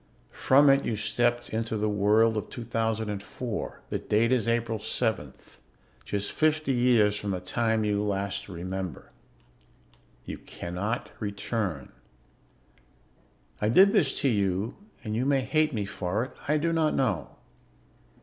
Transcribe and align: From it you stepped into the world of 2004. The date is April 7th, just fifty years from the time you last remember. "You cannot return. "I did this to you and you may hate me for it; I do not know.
From 0.33 0.67
it 0.71 0.83
you 0.83 0.95
stepped 0.95 1.51
into 1.51 1.77
the 1.77 1.87
world 1.87 2.35
of 2.35 2.49
2004. 2.49 3.81
The 3.91 3.99
date 3.99 4.31
is 4.31 4.47
April 4.47 4.79
7th, 4.79 5.59
just 6.05 6.31
fifty 6.31 6.71
years 6.71 7.15
from 7.15 7.29
the 7.29 7.39
time 7.39 7.83
you 7.85 8.01
last 8.01 8.49
remember. 8.49 9.11
"You 10.25 10.39
cannot 10.39 11.11
return. 11.19 11.91
"I 13.61 13.69
did 13.69 13.93
this 13.93 14.19
to 14.21 14.27
you 14.27 14.75
and 15.03 15.15
you 15.15 15.23
may 15.27 15.41
hate 15.41 15.71
me 15.71 15.85
for 15.85 16.23
it; 16.23 16.31
I 16.47 16.57
do 16.57 16.73
not 16.73 16.95
know. 16.95 17.35